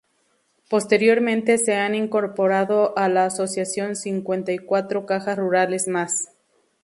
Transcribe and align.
Posteriormente 0.67 1.59
se 1.59 1.75
han 1.75 1.93
incorporado 1.93 2.97
a 2.97 3.07
la 3.07 3.25
asociación 3.25 3.95
cincuenta 3.95 4.51
y 4.51 4.57
cuatro 4.57 5.05
Cajas 5.05 5.37
Rurales 5.37 5.87
más. 5.87 6.29